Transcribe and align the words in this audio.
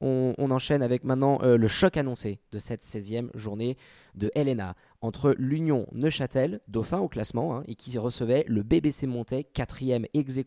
on, 0.00 0.34
enchaîne 0.50 0.82
avec 0.82 1.04
maintenant 1.04 1.38
le 1.42 1.68
choc 1.68 1.96
annoncé 1.96 2.38
de 2.52 2.58
cette 2.58 2.82
16e 2.82 3.28
journée 3.34 3.76
de 4.14 4.30
Helena 4.34 4.74
entre 5.00 5.34
l'Union 5.38 5.86
Neuchâtel, 5.92 6.60
dauphin 6.68 6.98
au 6.98 7.08
classement, 7.08 7.56
hein, 7.56 7.64
et 7.66 7.74
qui 7.74 7.96
recevait 7.98 8.44
le 8.48 8.62
BBC 8.62 9.06
Montais, 9.06 9.44
quatrième 9.44 10.04
ex 10.14 10.38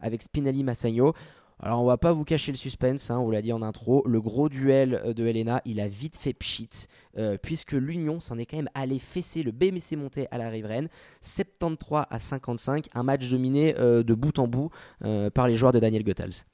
avec 0.00 0.22
Spinelli 0.22 0.64
Massagno. 0.64 1.14
Alors 1.62 1.82
on 1.82 1.84
va 1.84 1.98
pas 1.98 2.14
vous 2.14 2.24
cacher 2.24 2.52
le 2.52 2.56
suspense, 2.56 3.10
hein, 3.10 3.18
on 3.18 3.30
l'a 3.30 3.42
dit 3.42 3.52
en 3.52 3.60
intro, 3.60 4.02
le 4.06 4.18
gros 4.22 4.48
duel 4.48 4.94
euh, 5.04 5.12
de 5.12 5.26
Helena, 5.26 5.60
il 5.66 5.78
a 5.78 5.88
vite 5.88 6.16
fait 6.16 6.32
pchit, 6.32 6.86
euh, 7.18 7.36
puisque 7.36 7.72
l'Union 7.72 8.18
s'en 8.18 8.38
est 8.38 8.46
quand 8.46 8.56
même 8.56 8.70
allé 8.72 8.98
fesser 8.98 9.42
le 9.42 9.52
BBC 9.52 9.94
Montais 9.94 10.26
à 10.30 10.38
la 10.38 10.48
riveraine, 10.48 10.88
73 11.20 12.06
à 12.08 12.18
55, 12.18 12.86
un 12.94 13.02
match 13.02 13.28
dominé 13.28 13.74
euh, 13.78 14.02
de 14.02 14.14
bout 14.14 14.38
en 14.38 14.48
bout 14.48 14.70
par 15.34 15.48
les 15.48 15.56
joueurs 15.56 15.72
de 15.72 15.80
Daniel 15.80 16.02
Goethals. 16.02 16.46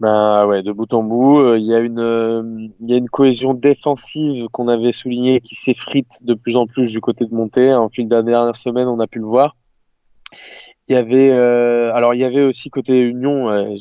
Bah 0.00 0.46
ouais, 0.46 0.62
de 0.62 0.72
bout 0.72 0.92
en 0.92 1.04
bout, 1.04 1.54
il 1.54 1.62
y 1.62 1.72
a 1.72 1.78
une 1.78 2.72
il 2.80 2.90
y 2.90 2.94
a 2.94 2.96
une 2.96 3.08
cohésion 3.08 3.54
défensive 3.54 4.48
qu'on 4.50 4.66
avait 4.66 4.90
soulignée 4.90 5.40
qui 5.40 5.54
s'effrite 5.54 6.22
de 6.22 6.34
plus 6.34 6.56
en 6.56 6.66
plus 6.66 6.90
du 6.90 7.00
côté 7.00 7.26
de 7.26 7.34
Monté. 7.34 7.72
En 7.72 7.88
fil 7.88 8.08
de 8.08 8.14
la 8.14 8.22
dernière 8.22 8.56
semaine, 8.56 8.88
on 8.88 8.98
a 8.98 9.06
pu 9.06 9.20
le 9.20 9.26
voir. 9.26 9.56
Il 10.88 10.94
y 10.94 10.96
avait 10.96 11.30
euh, 11.30 11.94
alors 11.94 12.12
il 12.14 12.20
y 12.20 12.24
avait 12.24 12.42
aussi 12.42 12.70
côté 12.70 13.00
Union, 13.00 13.48
euh, 13.48 13.76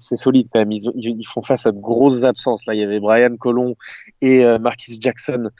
c'est 0.00 0.18
solide 0.18 0.48
quand 0.52 0.58
même. 0.58 0.72
Ils, 0.72 0.90
ils, 0.96 1.26
font 1.26 1.42
face 1.42 1.64
à 1.64 1.72
de 1.72 1.78
grosses 1.78 2.24
absences. 2.24 2.66
Là, 2.66 2.74
il 2.74 2.80
y 2.80 2.84
avait 2.84 3.00
Brian 3.00 3.36
Colon 3.36 3.76
et 4.20 4.44
euh, 4.44 4.58
Marquis 4.58 4.98
Jackson 5.00 5.50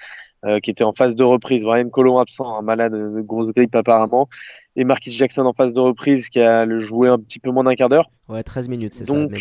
qui 0.65 0.73
étaient 0.73 0.83
en 0.83 0.93
phase 0.93 1.15
de 1.15 1.23
reprise. 1.23 1.63
Brian 1.63 1.89
Colon 1.89 2.19
absent, 2.19 2.59
un 2.59 2.63
malade 2.63 2.93
de 2.93 3.21
grosse 3.21 3.53
grippe 3.53 3.77
apparemment, 3.77 4.29
et 4.75 4.83
Marquis 4.83 5.13
Jackson 5.13 5.47
en 5.47 5.53
phase 5.53 5.73
de 5.73 5.79
reprise 5.79 6.29
qui 6.31 6.41
a 6.41 6.65
le 6.65 6.81
joué 6.81 7.09
un 7.09 7.21
petit 7.21 7.39
peu 7.39 7.53
moins 7.53 7.63
d'un 7.63 7.77
quart 7.77 7.89
d'heure. 7.89 8.11
Ouais, 8.29 8.43
13 8.43 8.67
minutes, 8.67 8.93
c'est 8.93 9.05
ça. 9.05 9.15
Donc 9.15 9.41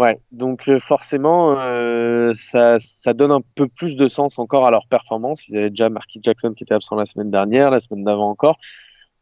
Ouais, 0.00 0.16
donc 0.32 0.70
forcément, 0.78 1.58
euh, 1.58 2.32
ça, 2.34 2.78
donne 3.12 3.32
un 3.32 3.42
peu 3.54 3.68
plus 3.68 3.96
de 3.96 4.08
sens 4.08 4.38
encore 4.38 4.66
à 4.66 4.70
leur 4.70 4.86
performance. 4.86 5.46
Ils 5.46 5.58
avaient 5.58 5.68
déjà 5.68 5.90
Marquis 5.90 6.20
Jackson 6.22 6.54
qui 6.56 6.64
était 6.64 6.72
absent 6.72 6.96
la 6.96 7.04
semaine 7.04 7.30
dernière, 7.30 7.70
la 7.70 7.80
semaine 7.80 8.02
d'avant 8.02 8.30
encore. 8.30 8.56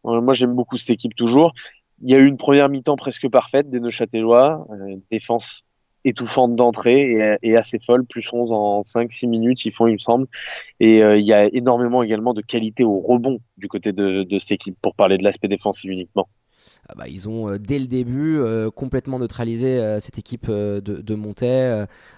Euh, 0.07 0.21
moi, 0.21 0.35
j'aime 0.35 0.55
beaucoup 0.55 0.79
cette 0.79 0.91
équipe 0.91 1.17
toujours. 1.17 1.53
Il 2.01 2.09
y 2.13 2.15
a 2.15 2.19
eu 2.19 2.29
une 2.29 2.37
première 2.37 2.69
mi-temps 2.69 2.95
presque 2.95 3.29
parfaite 3.29 3.69
des 3.71 3.81
Neuchâtelois, 3.81 4.69
euh, 4.71 4.97
défense 5.11 5.65
étouffante 6.05 6.55
d'entrée 6.55 7.39
et, 7.43 7.57
assez 7.57 7.81
folle, 7.81 8.07
plus 8.07 8.33
11 8.33 8.53
en 8.53 8.83
5-6 8.83 9.27
minutes, 9.27 9.65
ils 9.65 9.73
font, 9.73 9.89
il 9.89 9.95
me 9.95 9.99
semble. 9.99 10.29
Et 10.79 11.03
euh, 11.03 11.19
il 11.19 11.27
y 11.27 11.33
a 11.33 11.47
énormément 11.53 12.05
également 12.05 12.35
de 12.35 12.41
qualité 12.41 12.85
au 12.85 13.01
rebond 13.01 13.41
du 13.57 13.67
côté 13.67 13.93
de 13.93 14.39
cette 14.39 14.53
équipe, 14.53 14.77
pour 14.81 14.95
parler 14.95 15.19
de 15.19 15.25
l'aspect 15.25 15.49
défensif 15.49 15.91
uniquement. 15.91 16.29
Ah 16.89 16.95
bah, 16.97 17.09
ils 17.09 17.29
ont 17.29 17.49
euh, 17.49 17.59
dès 17.59 17.79
le 17.79 17.87
début 17.87 18.39
euh, 18.39 18.71
complètement 18.71 19.19
neutralisé 19.19 19.79
euh, 19.79 20.01
cette 20.01 20.19
équipe 20.19 20.49
de, 20.49 20.81
de 20.81 21.19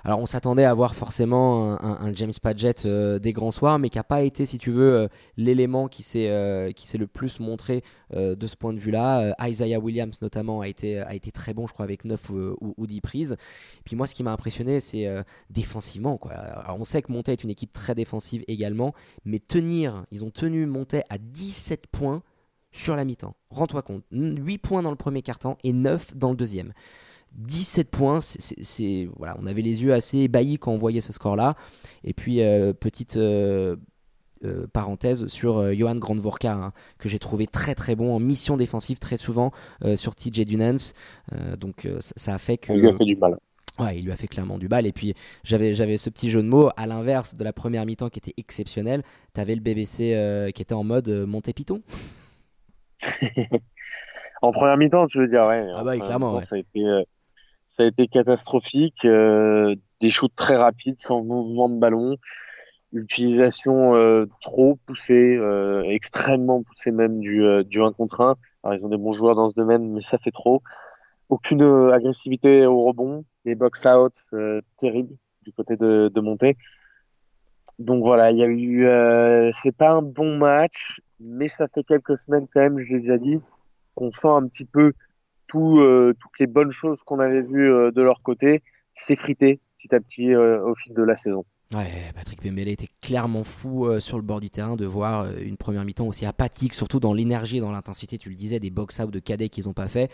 alors 0.05 0.21
on 0.21 0.27
s'attendait 0.27 0.65
à 0.65 0.75
voir 0.75 0.95
forcément 0.95 1.83
un, 1.83 2.13
James 2.15 2.33
Padgett 2.41 2.87
des 2.87 3.33
grands 3.33 3.51
soirs, 3.51 3.79
mais 3.79 3.89
qui 3.89 3.99
n'a 3.99 4.05
pas 4.05 4.23
été, 4.23 4.47
si 4.47 4.59
tu 4.59 4.71
veux, 4.71 5.09
l'élément 5.37 5.89
qui 5.89 6.03
s'est 6.03 6.29
le 6.29 7.07
plus 7.07 7.41
montré 7.41 7.83
de 8.15 8.47
ce 8.47 8.57
point 8.57 8.73
de 8.73 8.79
vue-là. 8.79 9.35
Isaiah 9.43 9.81
Williams 9.81 10.21
notamment 10.23 10.61
a 10.61 10.69
été 10.69 11.01
a 11.01 11.15
été 11.15 11.33
très 11.33 11.55
bon, 11.55 11.67
je 11.67 11.73
crois, 11.73 11.85
avec 11.85 12.05
9 12.05 12.31
ou, 12.31 12.75
ou 12.77 12.87
10 12.87 13.01
prises. 13.01 13.33
Et 13.33 13.83
puis 13.85 13.97
moi, 13.97 14.07
ce 14.07 14.15
qui 14.15 14.23
m'a 14.23 14.33
impressionné, 14.33 14.81
c'est 14.81 15.09
défensivement. 15.51 16.21
Alors, 16.31 16.77
on 16.79 16.85
sait 16.85 17.03
que 17.03 17.11
Montais 17.11 17.33
est 17.33 17.43
une 17.43 17.51
équipe 17.51 17.73
très 17.73 17.95
défensive 17.95 18.45
également, 18.49 18.95
mais 19.25 19.41
tenir, 19.41 20.05
ils 20.11 20.25
ont 20.25 20.31
tenu 20.31 20.67
Montais 20.67 21.03
à 21.09 21.19
17 21.19 21.87
points 21.89 22.23
sur 22.73 22.97
la 22.97 23.05
mi-temps. 23.05 23.35
Rends-toi 23.51 23.83
compte, 23.83 24.05
8 24.13 24.59
points 24.59 24.83
dans 24.83 24.91
le 24.91 24.97
premier 24.97 25.23
quart-temps 25.23 25.59
et 25.65 25.73
9 25.73 26.17
dans 26.17 26.31
le 26.31 26.37
deuxième. 26.37 26.73
17 27.33 27.91
points, 27.91 28.21
c'est 28.21 29.09
voilà, 29.17 29.37
on 29.41 29.47
avait 29.47 29.63
les 29.63 29.83
yeux 29.83 29.93
assez 29.93 30.19
ébahis 30.19 30.59
quand 30.59 30.73
on 30.73 30.79
voyait 30.79 31.01
ce 31.01 31.13
score-là. 31.13 31.55
Et 32.05 32.13
puis 32.13 32.43
euh, 32.43 32.73
petite 32.73 33.17
euh, 33.17 33.77
euh, 34.45 34.67
parenthèse 34.73 35.27
sur 35.29 35.73
Johan 35.73 35.95
Grandvorka 35.95 36.53
hein, 36.53 36.73
que 36.99 37.09
j'ai 37.09 37.19
trouvé 37.19 37.47
très 37.47 37.75
très 37.75 37.95
bon 37.95 38.15
en 38.15 38.19
mission 38.19 38.57
défensive 38.57 38.99
très 38.99 39.17
souvent 39.17 39.53
sur 39.97 40.15
TJ 40.15 40.47
Dunans. 40.47 40.93
donc 41.59 41.89
ça, 42.01 42.35
a 42.35 42.39
fait 42.39 42.59
que 42.59 42.73
il 42.73 42.81
lui 42.81 42.89
a 42.89 42.97
fait 42.97 43.05
du 43.05 43.17
mal. 43.17 43.39
Ouais, 43.79 43.99
il 43.99 44.05
lui 44.05 44.13
a 44.13 44.17
fait 44.17 44.29
clairement 44.29 44.59
du 44.59 44.69
mal. 44.69 44.87
Et 44.87 44.93
puis 44.93 45.15
j'avais 45.45 45.75
j'avais 45.75 45.97
ce 45.97 46.11
petit 46.11 46.31
jeu 46.31 46.43
de 46.43 46.49
mots 46.49 46.71
à 46.77 46.87
l'inverse 46.87 47.35
de 47.35 47.45
la 47.45 47.53
première 47.53 47.87
mi-temps 47.87 48.09
qui 48.09 48.19
était 48.19 48.35
exceptionnel. 48.37 49.03
T'avais 49.35 49.55
le 49.55 49.61
BBC 49.61 50.51
qui 50.55 50.63
était 50.63 50.75
en 50.75 50.85
mode 50.85 51.09
Monté 51.09 51.53
Python. 51.53 51.81
en 54.43 54.53
première 54.53 54.77
mi-temps, 54.77 55.07
je 55.09 55.21
veux 55.21 55.29
dire, 55.29 55.47
ouais. 55.47 55.67
Ah 55.75 55.85
bah 55.85 55.97
clairement, 55.99 56.41
Ça 56.41 56.57
a 56.57 56.59
été, 56.59 56.85
euh, 56.85 57.03
ça 57.77 57.85
a 57.85 57.87
été 57.87 58.09
catastrophique. 58.09 59.05
Euh, 59.05 59.75
des 60.01 60.11
shoots 60.11 60.35
très 60.35 60.57
rapides, 60.57 60.99
sans 60.99 61.23
mouvement 61.23 61.69
de 61.69 61.79
ballon. 61.79 62.17
Utilisation 62.93 63.95
euh, 63.95 64.27
trop 64.41 64.79
poussée, 64.87 65.39
extrêmement 65.87 66.63
poussée 66.63 66.91
même 66.91 67.21
du, 67.21 67.45
du 67.65 67.83
1 67.83 67.93
contre 67.93 68.23
1. 68.23 68.37
Alors, 68.63 68.75
ils 68.75 68.87
ont 68.87 68.89
des 68.89 68.97
bons 68.97 69.13
joueurs 69.13 69.37
dans 69.37 69.49
ce 69.49 69.55
domaine, 69.55 69.93
mais 69.93 70.01
ça 70.01 70.19
fait 70.19 70.33
trop. 70.33 70.63
Aucune 71.29 71.63
agressivité 71.93 72.67
au 72.67 72.85
rebond. 72.85 73.25
Des 73.45 73.55
box-outs 73.55 74.35
terribles 74.79 75.15
du 75.43 75.53
côté 75.53 75.77
de, 75.77 76.11
de 76.13 76.21
Montée. 76.21 76.57
Donc 77.79 78.03
voilà, 78.03 78.31
il 78.31 78.39
y 78.39 78.43
a 78.43 78.47
eu. 78.47 79.53
c'est 79.63 79.75
pas 79.75 79.91
un 79.91 80.03
bon 80.03 80.37
match 80.37 81.01
mais 81.21 81.49
ça 81.49 81.69
fait 81.69 81.85
quelques 81.85 82.17
semaines 82.17 82.47
quand 82.53 82.61
même, 82.61 82.79
je 82.81 82.95
l'ai 82.95 83.01
déjà 83.01 83.19
dit, 83.19 83.39
qu'on 83.95 84.11
sent 84.11 84.29
un 84.29 84.47
petit 84.47 84.65
peu 84.65 84.93
euh, 85.57 86.15
toutes 86.21 86.39
les 86.39 86.47
bonnes 86.47 86.73
choses 86.73 87.03
qu'on 87.03 87.19
avait 87.19 87.43
vues 87.43 87.73
euh, 87.73 87.91
de 87.91 88.03
leur 88.03 88.23
côté 88.23 88.63
s'effriter 88.95 89.61
petit 89.79 89.95
à 89.95 90.01
petit 90.01 90.35
euh, 90.35 90.63
au 90.65 90.75
fil 90.75 90.95
de 90.95 91.03
la 91.03 91.17
saison. 91.17 91.45
Ouais, 91.75 91.87
Patrick 92.15 92.43
Pembele 92.43 92.69
était 92.69 92.89
clairement 93.01 93.45
fou 93.45 93.89
sur 94.01 94.17
le 94.17 94.25
bord 94.25 94.41
du 94.41 94.51
terrain 94.51 94.75
de 94.75 94.85
voir 94.87 95.31
une 95.39 95.57
première 95.57 95.85
mi-temps 95.85 96.09
aussi 96.09 96.27
apathique, 96.27 96.75
surtout 96.75 96.99
dans 96.99 97.15
l'énergie 97.15 97.59
et 97.59 97.61
dans 97.61 97.71
l'intensité, 97.71 98.19
tu 98.19 98.29
le 98.29 98.35
disais, 98.35 98.59
des 98.59 98.71
box-out 98.71 99.09
de 99.09 99.21
cadets 99.21 99.49
qu'ils 99.49 99.69
n'ont 99.69 99.73
pas 99.73 99.87
fait. 99.87 100.11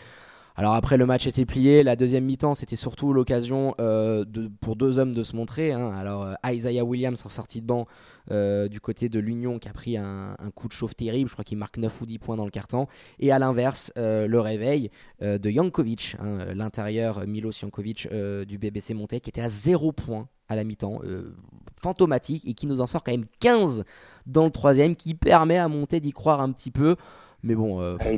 Alors 0.59 0.73
après, 0.73 0.97
le 0.97 1.05
match 1.05 1.27
était 1.27 1.45
plié. 1.45 1.83
La 1.83 1.97
deuxième 1.97 2.25
mi-temps, 2.25 2.55
c'était 2.55 2.77
surtout 2.77 3.13
l'occasion 3.13 3.75
euh, 3.79 4.25
pour 4.63 4.75
deux 4.75 4.99
hommes 4.99 5.13
de 5.13 5.23
se 5.23 5.37
montrer. 5.37 5.73
Hein. 5.73 5.93
Alors 5.95 6.23
euh, 6.23 6.35
Isaiah 6.47 6.83
Williams 6.83 7.23
en 7.27 7.29
sortie 7.29 7.61
de 7.61 7.67
banc 7.67 7.87
euh, 8.31 8.67
du 8.67 8.81
côté 8.81 9.11
de 9.11 9.19
l'Union 9.19 9.59
qui 9.59 9.69
a 9.69 9.75
pris 9.75 9.99
un, 9.99 10.35
coup 10.55 10.67
de 10.67 10.73
chauffe 10.73 10.97
terrible. 10.97 11.29
Je 11.29 11.35
crois 11.35 11.45
qu'il 11.45 11.59
marque 11.59 11.77
9 11.77 12.01
ou 12.01 12.07
10 12.07 12.19
points 12.19 12.37
dans 12.37 12.47
le 12.47 12.51
carton. 12.51 12.87
Et 13.19 13.33
à 13.33 13.39
l'inverse, 13.39 13.93
le 13.97 14.39
réveil 14.39 14.91
de 15.21 15.51
Jankovic, 15.51 16.17
hein, 16.21 16.55
l'intérieur 16.55 17.27
Milos 17.27 17.53
Jankovic 17.61 18.09
du 18.49 18.57
BBC 18.57 18.95
Monté, 18.95 19.21
qui 19.21 19.29
était 19.29 19.43
à 19.43 19.51
0 19.51 19.93
points 19.93 20.27
à 20.49 20.57
la 20.57 20.65
mi-temps, 20.65 21.01
fantomatique, 21.79 22.49
et 22.49 22.55
qui 22.55 22.67
nous 22.67 22.81
en 22.81 22.87
sort 22.87 23.03
quand 23.03 23.13
même 23.13 23.27
15 23.41 23.85
dans 24.27 24.47
le 24.47 24.51
troisième, 24.51 24.97
qui 24.97 25.15
permet 25.15 25.59
à 25.59 25.69
Monté 25.69 26.01
d'y 26.01 26.13
croire 26.13 26.41
un 26.41 26.51
petit 26.53 26.71
peu. 26.71 26.97
Mais 27.43 27.55
bon, 27.55 27.81
euh, 27.81 27.97
ah, 28.01 28.11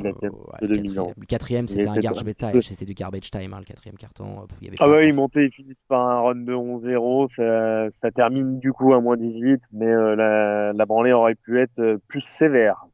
le 0.61 1.25
quatrième, 1.25 1.67
c'était 1.67 1.87
un 1.87 1.95
garbage 1.97 2.35
time, 2.35 2.61
c'était 2.61 2.85
du 2.85 2.93
garbage 2.93 3.29
time, 3.29 3.53
hein, 3.53 3.59
le 3.59 3.65
quatrième 3.65 3.97
carton. 3.97 4.47
ah 4.79 4.89
ouais, 4.89 5.09
ils 5.09 5.13
montaient, 5.13 5.45
ils 5.45 5.51
finissent 5.51 5.85
par 5.87 6.01
un 6.01 6.21
run 6.21 6.35
de 6.35 6.53
11-0, 6.53 7.29
ça, 7.35 7.89
ça, 7.89 8.11
termine 8.11 8.59
du 8.59 8.71
coup 8.71 8.93
à 8.93 9.01
moins 9.01 9.17
18, 9.17 9.61
mais 9.73 9.85
euh, 9.85 10.15
la, 10.15 10.73
la 10.73 10.85
branlée 10.85 11.11
aurait 11.11 11.35
pu 11.35 11.59
être 11.59 11.79
euh, 11.79 11.97
plus 12.07 12.21
sévère. 12.21 12.85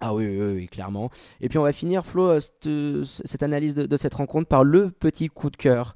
Ah 0.00 0.14
oui, 0.14 0.26
oui, 0.26 0.54
oui, 0.54 0.66
clairement. 0.68 1.10
Et 1.40 1.48
puis 1.48 1.58
on 1.58 1.62
va 1.62 1.72
finir, 1.72 2.06
Flo, 2.06 2.38
cette, 2.40 3.42
analyse 3.42 3.74
de, 3.74 3.96
cette 3.96 4.14
rencontre 4.14 4.48
par 4.48 4.64
le 4.64 4.90
petit 4.90 5.28
coup 5.28 5.50
de 5.50 5.56
cœur 5.56 5.94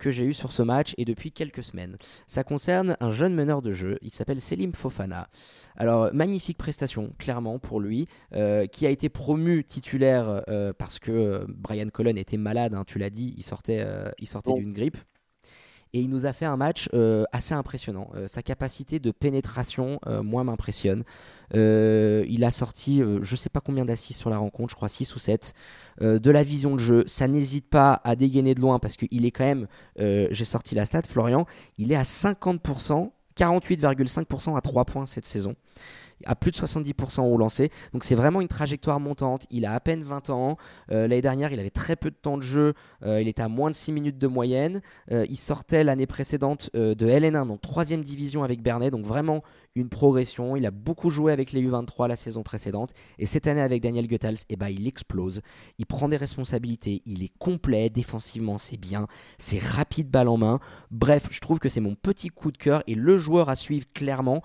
que 0.00 0.10
j'ai 0.10 0.24
eu 0.24 0.34
sur 0.34 0.50
ce 0.50 0.62
match 0.62 0.92
et 0.98 1.04
depuis 1.04 1.30
quelques 1.30 1.62
semaines. 1.62 1.96
Ça 2.26 2.42
concerne 2.42 2.96
un 2.98 3.10
jeune 3.10 3.32
meneur 3.32 3.62
de 3.62 3.70
jeu, 3.70 3.96
il 4.02 4.10
s'appelle 4.10 4.40
Selim 4.40 4.72
Fofana. 4.72 5.28
Alors, 5.78 6.12
magnifique 6.12 6.58
prestation, 6.58 7.12
clairement, 7.18 7.60
pour 7.60 7.78
lui, 7.78 8.08
euh, 8.34 8.66
qui 8.66 8.84
a 8.84 8.90
été 8.90 9.08
promu 9.08 9.62
titulaire 9.62 10.42
euh, 10.48 10.72
parce 10.76 10.98
que 10.98 11.12
euh, 11.12 11.44
Brian 11.48 11.88
Cullen 11.88 12.18
était 12.18 12.36
malade, 12.36 12.74
hein, 12.74 12.82
tu 12.84 12.98
l'as 12.98 13.10
dit, 13.10 13.32
il 13.36 13.44
sortait, 13.44 13.86
il 14.18 14.26
sortait 14.26 14.52
d'une 14.54 14.72
grippe. 14.72 14.98
Et 15.92 16.00
il 16.00 16.10
nous 16.10 16.26
a 16.26 16.32
fait 16.32 16.44
un 16.44 16.56
match 16.56 16.88
assez 17.32 17.54
impressionnant. 17.54 18.10
sa 18.26 18.42
capacité 18.42 18.98
de 18.98 19.10
pénétration, 19.10 20.00
moi, 20.22 20.44
m'impressionne. 20.44 21.04
il 21.54 22.44
a 22.44 22.50
sorti, 22.50 22.98
je 22.98 23.32
ne 23.32 23.36
sais 23.36 23.48
pas 23.48 23.60
combien 23.60 23.84
d'assists 23.84 24.20
sur 24.20 24.30
la 24.30 24.38
rencontre, 24.38 24.70
je 24.70 24.76
crois 24.76 24.88
6 24.88 25.14
ou 25.14 25.18
7. 25.18 25.54
de 26.00 26.30
la 26.30 26.42
vision 26.42 26.74
de 26.74 26.80
jeu, 26.80 27.04
ça 27.06 27.28
n'hésite 27.28 27.68
pas 27.68 28.00
à 28.04 28.16
dégainer 28.16 28.54
de 28.54 28.60
loin 28.60 28.78
parce 28.78 28.96
qu'il 28.96 29.24
est 29.24 29.30
quand 29.30 29.44
même, 29.44 29.66
j'ai 29.98 30.44
sorti 30.44 30.74
la 30.74 30.84
stat, 30.84 31.02
Florian, 31.08 31.46
il 31.78 31.92
est 31.92 31.96
à 31.96 32.02
50% 32.02 33.10
48,5% 33.38 34.56
à 34.56 34.60
3 34.60 34.84
points 34.84 35.06
cette 35.06 35.24
saison. 35.24 35.54
À 36.24 36.34
plus 36.34 36.50
de 36.50 36.56
70% 36.56 37.20
au 37.22 37.36
lancer. 37.36 37.70
Donc 37.92 38.04
c'est 38.04 38.14
vraiment 38.14 38.40
une 38.40 38.48
trajectoire 38.48 39.00
montante. 39.00 39.46
Il 39.50 39.66
a 39.66 39.74
à 39.74 39.80
peine 39.80 40.02
20 40.02 40.30
ans. 40.30 40.56
L'année 40.88 41.20
dernière, 41.20 41.52
il 41.52 41.60
avait 41.60 41.70
très 41.70 41.96
peu 41.96 42.10
de 42.10 42.16
temps 42.16 42.36
de 42.36 42.42
jeu. 42.42 42.74
il 43.04 43.28
était 43.28 43.42
à 43.42 43.48
moins 43.48 43.70
de 43.70 43.74
6 43.74 43.92
minutes 43.92 44.18
de 44.18 44.26
moyenne. 44.26 44.80
il 45.10 45.36
sortait 45.36 45.84
l'année 45.84 46.06
précédente 46.06 46.70
de 46.74 47.06
LN1, 47.06 47.46
donc 47.46 47.60
3 47.60 47.84
division 47.96 48.42
avec 48.42 48.62
Bernet. 48.62 48.90
Donc 48.90 49.04
vraiment 49.04 49.42
une 49.74 49.88
progression. 49.88 50.56
Il 50.56 50.66
a 50.66 50.70
beaucoup 50.70 51.10
joué 51.10 51.32
avec 51.32 51.52
les 51.52 51.62
U23 51.62 52.08
la 52.08 52.16
saison 52.16 52.42
précédente. 52.42 52.92
Et 53.18 53.26
cette 53.26 53.46
année 53.46 53.60
avec 53.60 53.82
Daniel 53.82 54.06
Goethals, 54.06 54.38
eh 54.48 54.56
ben, 54.56 54.68
il 54.68 54.86
explose. 54.86 55.40
Il 55.78 55.86
prend 55.86 56.08
des 56.08 56.16
responsabilités. 56.16 57.02
Il 57.06 57.22
est 57.22 57.32
complet. 57.38 57.90
Défensivement, 57.90 58.58
c'est 58.58 58.76
bien. 58.76 59.06
C'est 59.38 59.62
rapide, 59.62 60.10
balle 60.10 60.28
en 60.28 60.36
main. 60.36 60.60
Bref, 60.90 61.28
je 61.30 61.40
trouve 61.40 61.58
que 61.58 61.68
c'est 61.68 61.80
mon 61.80 61.94
petit 61.94 62.28
coup 62.28 62.50
de 62.50 62.58
cœur 62.58 62.82
et 62.86 62.94
le 62.94 63.16
joueur 63.18 63.48
à 63.48 63.56
suivre 63.56 63.86
clairement. 63.94 64.42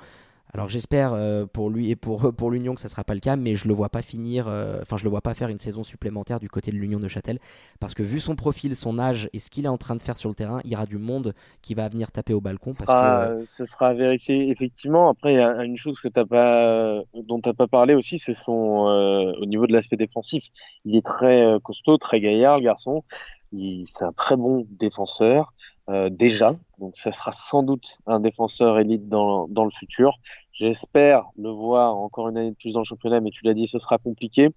Alors 0.54 0.70
j'espère 0.70 1.14
euh, 1.14 1.46
pour 1.52 1.72
lui 1.72 1.90
et 1.90 1.96
pour, 1.96 2.32
pour 2.36 2.52
l'Union 2.52 2.76
que 2.76 2.82
ça 2.82 2.88
ne 2.88 2.92
sera 2.92 3.04
pas 3.04 3.16
le 3.16 3.20
cas, 3.20 3.36
mais 3.36 3.56
je 3.56 3.68
le 3.68 3.74
vois 3.74 3.90
pas 3.90 4.04
finir, 4.04 4.48
euh, 4.48 4.80
enfin 4.82 4.98
je 4.98 5.04
le 5.04 5.10
vois 5.10 5.22
pas 5.22 5.34
faire 5.34 5.50
une 5.50 5.58
saison 5.58 5.84
supplémentaire 5.84 6.40
du 6.40 6.48
côté 6.48 6.70
de 6.72 6.78
l'Union 6.78 7.00
de 7.00 7.08
Châtel, 7.08 7.40
parce 7.80 7.96
que 7.96 8.04
vu 8.04 8.20
son 8.20 8.36
profil, 8.36 8.76
son 8.76 9.00
âge 9.00 9.30
et 9.34 9.40
ce 9.40 9.50
qu'il 9.50 9.66
est 9.66 9.70
en 9.70 9.78
train 9.78 9.96
de 9.96 10.02
faire 10.02 10.16
sur 10.16 10.30
le 10.30 10.36
terrain, 10.36 10.60
il 10.64 10.72
y 10.72 10.76
aura 10.76 10.86
du 10.86 11.00
monde 11.00 11.34
qui 11.64 11.74
va 11.74 11.90
venir 11.90 12.12
taper 12.12 12.34
au 12.34 12.42
balcon. 12.42 12.72
Parce 12.78 12.90
que... 12.90 13.46
Ce 13.46 13.66
sera 13.66 13.88
à 13.88 13.94
vérifier 13.94 14.50
effectivement. 14.52 15.10
Après, 15.10 15.34
il 15.34 15.38
y 15.38 15.42
a 15.42 15.64
une 15.64 15.78
chose 15.78 16.00
que 16.00 16.08
as 16.20 16.26
pas, 16.26 17.04
dont 17.16 17.42
tu 17.42 17.50
n'as 17.50 17.54
pas 17.54 17.68
parlé 17.68 17.96
aussi, 17.96 18.20
c'est 18.20 18.34
son 18.34 18.88
euh, 18.88 19.34
au 19.42 19.46
niveau 19.46 19.66
de 19.66 19.74
l'aspect 19.74 19.98
défensif. 19.98 20.44
Il 20.86 20.96
est 20.96 21.06
très 21.06 21.58
costaud, 21.64 21.98
très 21.98 22.20
gaillard, 22.20 22.58
le 22.58 22.64
garçon. 22.64 23.04
C'est 23.52 24.04
un 24.04 24.14
très 24.14 24.36
bon 24.36 24.66
défenseur. 24.70 25.53
Déjà, 26.12 26.56
donc 26.80 26.96
ça 26.96 27.12
sera 27.12 27.32
sans 27.32 27.62
doute 27.64 27.98
un 28.08 28.20
défenseur 28.20 28.80
élite 28.80 29.10
dans, 29.10 29.48
dans 29.48 29.66
le 29.66 29.72
futur. 29.72 30.18
J'espère 30.54 31.26
le 31.38 31.50
voir 31.50 31.96
encore 31.96 32.30
une 32.30 32.38
année 32.38 32.52
de 32.52 32.56
plus 32.56 32.74
dans 32.74 32.82
le 32.82 32.86
championnat, 32.86 33.20
mais 33.22 33.32
tu 33.32 33.44
l'as 33.44 33.56
dit, 33.56 33.68
ce 33.68 33.80
sera 33.80 33.98
compliqué. 33.98 34.50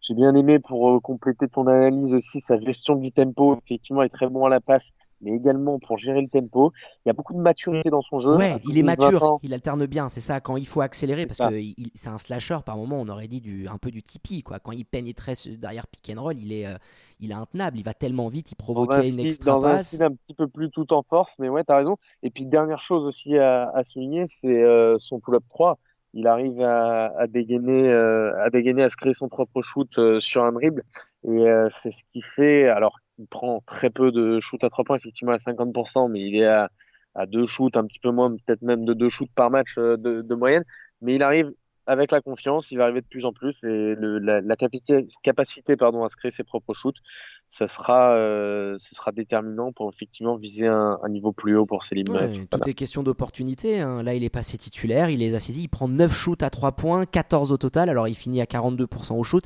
J'ai 0.00 0.14
bien 0.14 0.34
aimé 0.34 0.58
pour 0.58 0.90
euh, 0.90 1.00
compléter 1.00 1.48
ton 1.48 1.66
analyse 1.68 2.12
aussi 2.12 2.40
sa 2.40 2.58
gestion 2.58 2.96
du 2.96 3.12
tempo. 3.12 3.56
Effectivement, 3.64 4.02
il 4.02 4.06
est 4.06 4.08
très 4.08 4.28
bon 4.28 4.44
à 4.44 4.48
la 4.48 4.60
passe, 4.60 4.84
mais 5.20 5.30
également 5.30 5.78
pour 5.78 5.96
gérer 5.96 6.20
le 6.20 6.28
tempo. 6.28 6.72
Il 7.04 7.08
y 7.08 7.10
a 7.10 7.12
beaucoup 7.12 7.34
de 7.34 7.38
maturité 7.38 7.88
dans 7.88 8.02
son 8.02 8.18
jeu. 8.18 8.36
Ouais, 8.36 8.56
il 8.68 8.76
est 8.76 8.82
mature, 8.82 9.38
il 9.44 9.54
alterne 9.54 9.86
bien, 9.86 10.08
c'est 10.08 10.20
ça. 10.20 10.40
Quand 10.40 10.56
il 10.56 10.66
faut 10.66 10.80
accélérer, 10.80 11.26
parce 11.26 11.38
que 11.38 11.60
c'est 11.94 12.10
un 12.10 12.18
slasher 12.18 12.58
par 12.66 12.76
moment, 12.76 13.00
on 13.00 13.08
aurait 13.08 13.28
dit 13.28 13.40
du, 13.40 13.68
un 13.68 13.78
peu 13.78 13.92
du 13.92 14.02
Tipeee, 14.02 14.42
quoi. 14.42 14.58
Quand 14.58 14.72
il 14.72 14.84
pénétrait 14.84 15.34
derrière 15.56 15.86
pick 15.86 16.12
and 16.14 16.20
roll, 16.20 16.36
il 16.36 16.52
est, 16.52 16.66
euh, 16.66 16.76
il 17.20 17.30
est 17.30 17.34
intenable, 17.34 17.78
il 17.78 17.84
va 17.84 17.94
tellement 17.94 18.28
vite, 18.28 18.52
il 18.52 18.56
provoquait 18.56 19.08
une 19.08 19.20
extra 19.20 19.56
dans 19.56 19.60
passe. 19.62 20.00
Un, 20.00 20.06
un 20.06 20.10
petit 20.14 20.34
peu 20.34 20.48
plus 20.48 20.70
tout 20.70 20.92
en 20.92 21.02
force, 21.02 21.32
mais 21.38 21.48
ouais, 21.48 21.64
t'as 21.64 21.76
raison. 21.78 21.96
Et 22.22 22.30
puis 22.30 22.46
dernière 22.46 22.80
chose 22.82 23.04
aussi 23.04 23.38
à, 23.38 23.68
à 23.70 23.84
souligner, 23.84 24.24
c'est 24.26 24.62
euh, 24.62 24.96
son 24.98 25.20
pull-up 25.20 25.44
3. 25.48 25.78
Il 26.14 26.26
arrive 26.28 26.60
à, 26.60 27.06
à 27.18 27.26
dégainer, 27.26 27.88
euh, 27.90 28.32
à 28.42 28.50
dégainer, 28.50 28.82
à 28.84 28.90
se 28.90 28.96
créer 28.96 29.14
son 29.14 29.28
propre 29.28 29.62
shoot 29.62 29.88
euh, 29.98 30.20
sur 30.20 30.44
un 30.44 30.52
dribble, 30.52 30.82
et 31.24 31.46
c'est 31.70 31.90
ce 31.90 32.02
qui 32.12 32.22
fait. 32.22 32.68
Alors, 32.68 32.98
il 33.18 33.26
prend 33.26 33.62
très 33.66 33.90
peu 33.90 34.12
de 34.12 34.40
shoot 34.40 34.62
à 34.64 34.70
3 34.70 34.84
points, 34.84 34.96
effectivement 34.96 35.32
à 35.32 35.38
50%, 35.38 36.08
mais 36.08 36.20
il 36.20 36.36
est 36.36 36.46
à, 36.46 36.70
à 37.14 37.26
deux 37.26 37.46
shoots, 37.46 37.76
un 37.76 37.86
petit 37.86 37.98
peu 38.00 38.10
moins, 38.10 38.30
peut-être 38.36 38.62
même 38.62 38.84
de 38.84 38.94
deux 38.94 39.10
shoots 39.10 39.30
par 39.34 39.50
match 39.50 39.76
de, 39.76 39.96
de 39.96 40.34
moyenne. 40.34 40.64
Mais 41.00 41.14
il 41.14 41.22
arrive 41.22 41.52
avec 41.86 42.10
la 42.10 42.20
confiance, 42.20 42.70
il 42.70 42.78
va 42.78 42.84
arriver 42.84 43.00
de 43.00 43.06
plus 43.06 43.24
en 43.24 43.32
plus 43.32 43.56
et 43.62 43.94
le, 43.94 44.18
la, 44.18 44.40
la 44.40 44.56
capacité, 44.56 45.06
capacité 45.22 45.76
pardon, 45.76 46.02
à 46.04 46.08
se 46.08 46.16
créer 46.16 46.30
ses 46.30 46.44
propres 46.44 46.74
shoots, 46.74 46.96
ça 47.46 47.66
sera, 47.66 48.14
euh, 48.14 48.76
ça 48.78 48.96
sera 48.96 49.12
déterminant 49.12 49.72
pour 49.72 49.90
effectivement 49.92 50.36
viser 50.36 50.66
un, 50.66 50.98
un 51.02 51.08
niveau 51.08 51.32
plus 51.32 51.56
haut 51.56 51.66
pour 51.66 51.82
ses 51.82 51.94
Ouais, 51.94 52.46
tout 52.50 52.68
est 52.68 52.74
question 52.74 53.02
d'opportunité. 53.02 53.80
Hein. 53.80 54.02
Là, 54.02 54.14
il 54.14 54.24
est 54.24 54.30
passé 54.30 54.58
titulaire, 54.58 55.10
il 55.10 55.20
les 55.20 55.34
a 55.34 55.40
saisis, 55.40 55.62
il 55.62 55.68
prend 55.68 55.88
9 55.88 56.12
shoots 56.12 56.42
à 56.42 56.50
3 56.50 56.72
points, 56.72 57.06
14 57.06 57.52
au 57.52 57.56
total, 57.56 57.88
alors 57.88 58.08
il 58.08 58.14
finit 58.14 58.40
à 58.40 58.44
42% 58.44 59.14
au 59.14 59.22
shoot. 59.22 59.44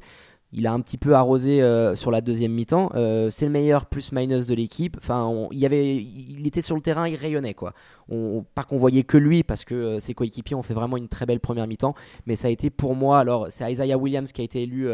Il 0.52 0.66
a 0.66 0.72
un 0.72 0.80
petit 0.80 0.96
peu 0.96 1.14
arrosé 1.14 1.60
euh, 1.60 1.94
sur 1.94 2.10
la 2.10 2.22
deuxième 2.22 2.52
mi-temps. 2.52 2.90
Euh, 2.94 3.28
c'est 3.28 3.44
le 3.44 3.50
meilleur 3.50 3.84
plus-minus 3.84 4.46
de 4.46 4.54
l'équipe. 4.54 4.96
Enfin, 4.96 5.48
il, 5.52 5.58
y 5.58 5.66
avait, 5.66 5.96
il 5.96 6.46
était 6.46 6.62
sur 6.62 6.74
le 6.74 6.80
terrain, 6.80 7.06
il 7.06 7.16
rayonnait. 7.16 7.52
Quoi. 7.52 7.74
On, 8.08 8.44
pas 8.54 8.64
qu'on 8.64 8.78
voyait 8.78 9.02
que 9.04 9.18
lui, 9.18 9.42
parce 9.42 9.66
que 9.66 9.74
euh, 9.74 10.00
ses 10.00 10.14
coéquipiers 10.14 10.56
ont 10.56 10.62
fait 10.62 10.72
vraiment 10.72 10.96
une 10.96 11.08
très 11.08 11.26
belle 11.26 11.40
première 11.40 11.66
mi-temps. 11.66 11.94
Mais 12.26 12.34
ça 12.34 12.48
a 12.48 12.50
été 12.50 12.70
pour 12.70 12.94
moi, 12.94 13.18
alors 13.18 13.48
c'est 13.50 13.70
Isaiah 13.70 13.98
Williams 13.98 14.32
qui 14.32 14.40
a 14.40 14.44
été 14.44 14.62
élu 14.62 14.88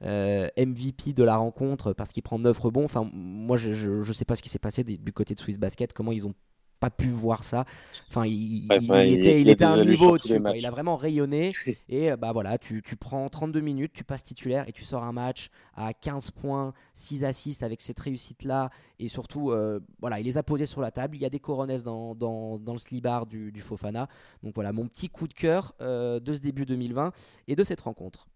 MVP 0.00 1.12
de 1.12 1.24
la 1.24 1.36
rencontre 1.36 1.92
parce 1.92 2.12
qu'il 2.12 2.22
prend 2.22 2.38
9 2.38 2.58
rebonds. 2.58 2.84
Enfin, 2.84 3.06
moi, 3.12 3.58
je 3.58 3.90
ne 3.90 4.12
sais 4.12 4.24
pas 4.24 4.36
ce 4.36 4.42
qui 4.42 4.48
s'est 4.48 4.58
passé 4.58 4.84
du 4.84 5.12
côté 5.12 5.34
de 5.34 5.40
Swiss 5.40 5.58
Basket, 5.58 5.92
comment 5.92 6.12
ils 6.12 6.26
ont 6.26 6.34
pas 6.84 6.90
pu 6.90 7.08
voir 7.08 7.44
ça. 7.44 7.64
Enfin, 8.10 8.26
il, 8.26 8.70
était, 9.10 9.40
il, 9.40 9.48
était 9.48 9.64
à 9.64 9.70
un 9.70 9.84
niveau 9.84 10.10
au-dessus. 10.10 10.38
Il 10.54 10.66
a 10.66 10.70
vraiment 10.70 10.96
rayonné. 10.96 11.52
et 11.88 12.12
euh, 12.12 12.16
bah 12.16 12.32
voilà, 12.32 12.58
tu, 12.58 12.82
tu, 12.82 12.94
prends 12.96 13.28
32 13.28 13.60
minutes, 13.60 13.92
tu 13.94 14.04
passes 14.04 14.22
titulaire 14.22 14.68
et 14.68 14.72
tu 14.72 14.84
sors 14.84 15.02
un 15.02 15.12
match 15.12 15.48
à 15.74 15.94
15 15.94 16.30
points, 16.32 16.74
6 16.92 17.24
assists 17.24 17.62
avec 17.62 17.80
cette 17.80 17.98
réussite-là. 17.98 18.70
Et 18.98 19.08
surtout, 19.08 19.50
euh, 19.50 19.80
voilà, 20.00 20.20
il 20.20 20.26
les 20.26 20.36
a 20.36 20.42
posés 20.42 20.66
sur 20.66 20.80
la 20.80 20.90
table. 20.90 21.16
Il 21.16 21.22
y 21.22 21.26
a 21.26 21.30
des 21.30 21.40
coronets 21.40 21.78
dans, 21.78 22.14
dans, 22.14 22.58
dans 22.58 22.72
le 22.74 22.78
slibard 22.78 23.26
du, 23.26 23.50
du, 23.50 23.60
Fofana. 23.60 24.08
Donc 24.42 24.54
voilà, 24.54 24.72
mon 24.72 24.86
petit 24.86 25.08
coup 25.08 25.26
de 25.26 25.34
cœur 25.34 25.72
euh, 25.80 26.20
de 26.20 26.34
ce 26.34 26.40
début 26.40 26.66
2020 26.66 27.12
et 27.48 27.56
de 27.56 27.64
cette 27.64 27.80
rencontre. 27.80 28.28